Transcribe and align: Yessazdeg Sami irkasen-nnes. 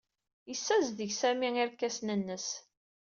Yessazdeg 0.49 1.11
Sami 1.19 1.49
irkasen-nnes. 1.63 2.47